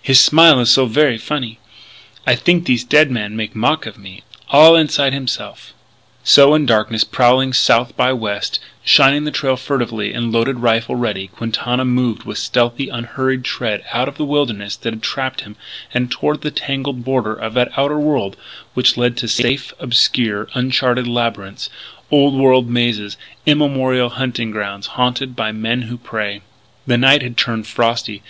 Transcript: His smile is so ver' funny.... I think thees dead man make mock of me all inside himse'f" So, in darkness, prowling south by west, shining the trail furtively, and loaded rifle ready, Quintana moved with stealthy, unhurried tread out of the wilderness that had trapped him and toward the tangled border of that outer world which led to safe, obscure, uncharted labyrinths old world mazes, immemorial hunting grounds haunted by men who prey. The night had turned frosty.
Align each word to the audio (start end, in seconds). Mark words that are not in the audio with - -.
His 0.00 0.20
smile 0.20 0.60
is 0.60 0.70
so 0.70 0.86
ver' 0.86 1.18
funny.... 1.18 1.58
I 2.24 2.36
think 2.36 2.66
thees 2.68 2.84
dead 2.88 3.10
man 3.10 3.34
make 3.34 3.56
mock 3.56 3.84
of 3.84 3.98
me 3.98 4.22
all 4.48 4.76
inside 4.76 5.12
himse'f" 5.12 5.72
So, 6.22 6.54
in 6.54 6.66
darkness, 6.66 7.02
prowling 7.02 7.52
south 7.52 7.96
by 7.96 8.12
west, 8.12 8.60
shining 8.84 9.24
the 9.24 9.32
trail 9.32 9.56
furtively, 9.56 10.14
and 10.14 10.30
loaded 10.30 10.60
rifle 10.60 10.94
ready, 10.94 11.26
Quintana 11.26 11.84
moved 11.84 12.22
with 12.22 12.38
stealthy, 12.38 12.90
unhurried 12.90 13.42
tread 13.44 13.82
out 13.92 14.06
of 14.06 14.18
the 14.18 14.24
wilderness 14.24 14.76
that 14.76 14.92
had 14.92 15.02
trapped 15.02 15.40
him 15.40 15.56
and 15.92 16.12
toward 16.12 16.42
the 16.42 16.52
tangled 16.52 17.02
border 17.04 17.34
of 17.34 17.52
that 17.54 17.72
outer 17.76 17.98
world 17.98 18.36
which 18.74 18.96
led 18.96 19.16
to 19.16 19.26
safe, 19.26 19.74
obscure, 19.80 20.46
uncharted 20.54 21.08
labyrinths 21.08 21.68
old 22.08 22.34
world 22.34 22.70
mazes, 22.70 23.16
immemorial 23.46 24.10
hunting 24.10 24.52
grounds 24.52 24.86
haunted 24.94 25.34
by 25.34 25.50
men 25.50 25.82
who 25.82 25.96
prey. 25.96 26.42
The 26.86 26.98
night 26.98 27.22
had 27.22 27.36
turned 27.36 27.66
frosty. 27.66 28.22